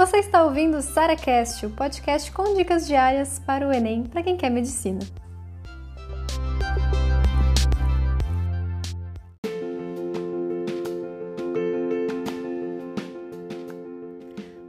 [0.00, 4.34] Você está ouvindo o SaraCast, o podcast com dicas diárias para o Enem para quem
[4.34, 4.98] quer medicina.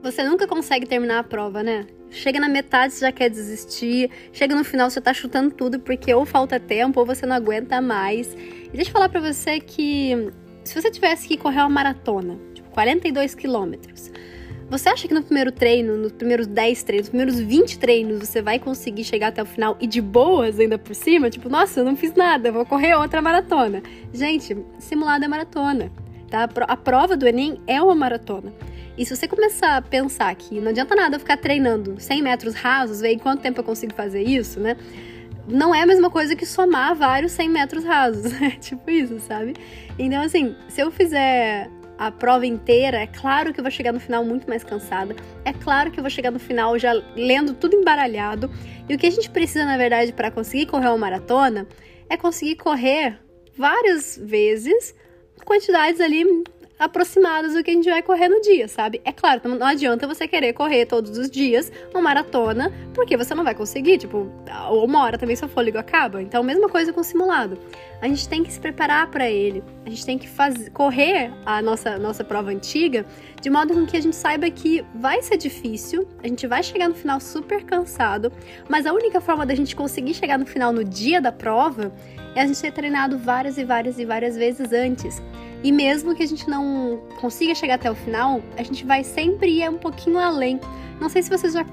[0.03, 1.87] Você nunca consegue terminar a prova, né?
[2.09, 4.11] Chega na metade, você já quer desistir.
[4.33, 7.79] Chega no final, você tá chutando tudo porque ou falta tempo ou você não aguenta
[7.79, 8.33] mais.
[8.33, 10.29] E deixa eu falar pra você que
[10.65, 14.11] se você tivesse que correr uma maratona, tipo 42 quilômetros,
[14.71, 18.41] você acha que no primeiro treino, nos primeiros 10 treinos, nos primeiros 20 treinos, você
[18.41, 21.29] vai conseguir chegar até o final e de boas ainda por cima?
[21.29, 23.83] Tipo, nossa, eu não fiz nada, vou correr outra maratona.
[24.13, 25.91] Gente, simulado é maratona,
[26.29, 26.47] tá?
[26.69, 28.53] A prova do Enem é uma maratona.
[28.97, 33.01] E se você começar a pensar que não adianta nada ficar treinando 100 metros rasos,
[33.01, 34.77] ver em quanto tempo eu consigo fazer isso, né?
[35.49, 39.53] Não é a mesma coisa que somar vários 100 metros rasos, é tipo isso, sabe?
[39.99, 41.69] Então, assim, se eu fizer
[42.01, 45.53] a prova inteira, é claro que eu vou chegar no final muito mais cansada, é
[45.53, 48.49] claro que eu vou chegar no final já lendo tudo embaralhado.
[48.89, 51.67] E o que a gente precisa, na verdade, para conseguir correr uma maratona
[52.09, 53.19] é conseguir correr
[53.55, 54.95] várias vezes
[55.45, 56.25] quantidades ali
[56.81, 58.99] aproximadas do que a gente vai correr no dia, sabe?
[59.05, 63.43] É claro, não adianta você querer correr todos os dias uma maratona, porque você não
[63.43, 64.27] vai conseguir, tipo,
[64.71, 66.19] uma hora também seu fôlego acaba.
[66.23, 67.55] Então, mesma coisa com o simulado.
[68.01, 69.63] A gente tem que se preparar para ele.
[69.85, 73.05] A gente tem que fazer, correr a nossa, nossa prova antiga
[73.39, 76.87] de modo com que a gente saiba que vai ser difícil, a gente vai chegar
[76.87, 78.31] no final super cansado,
[78.69, 81.91] mas a única forma da gente conseguir chegar no final no dia da prova
[82.35, 85.21] é a gente ter treinado várias e várias e várias vezes antes.
[85.63, 89.59] E mesmo que a gente não consiga chegar até o final, a gente vai sempre
[89.59, 90.59] ir um pouquinho além.
[90.99, 91.65] Não sei se vocês já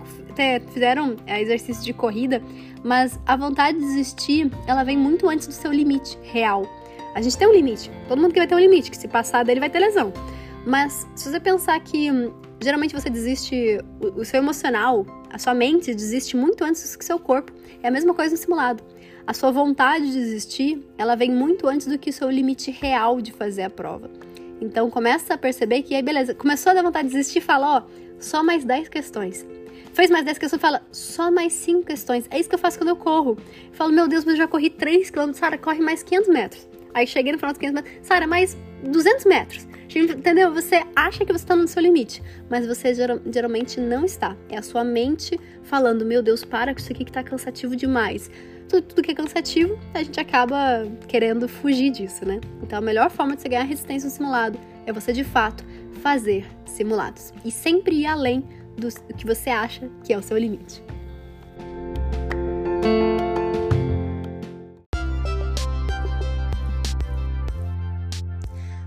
[0.73, 2.43] fizeram é, exercício de corrida,
[2.85, 6.67] mas a vontade de desistir, ela vem muito antes do seu limite real.
[7.15, 9.45] A gente tem um limite, todo mundo que vai ter um limite, que se passar
[9.45, 10.13] dele vai ter lesão.
[10.67, 15.55] Mas se você pensar que hum, geralmente você desiste, o, o seu emocional, a sua
[15.55, 17.53] mente desiste muito antes do que seu corpo.
[17.83, 18.83] É a mesma coisa no simulado.
[19.27, 23.21] A sua vontade de desistir, ela vem muito antes do que o seu limite real
[23.21, 24.11] de fazer a prova.
[24.61, 27.83] Então começa a perceber que aí beleza, começou a dar vontade de desistir, fala, ó,
[28.19, 29.47] só mais 10 questões.
[29.93, 32.27] Fez mais 10 questões, fala, só mais 5 questões.
[32.31, 33.37] É isso que eu faço quando eu corro.
[33.67, 36.69] Eu falo, meu Deus, mas eu já corri 3 km, Sara, corre mais 500 metros.
[36.95, 39.69] Aí cheguei no final dos 500 metros, Sara, mais 200 metros.
[39.95, 40.53] Entendeu?
[40.53, 42.93] Você acha que você está no seu limite, mas você
[43.33, 44.37] geralmente não está.
[44.49, 48.31] É a sua mente falando, meu Deus, para com isso aqui que tá cansativo demais
[48.69, 52.41] tudo, tudo que é cansativo, a gente acaba querendo fugir disso, né?
[52.63, 55.65] Então a melhor forma de você ganhar resistência no simulado é você de fato
[56.03, 58.45] fazer simulados e sempre ir além
[58.77, 60.83] do que você acha que é o seu limite.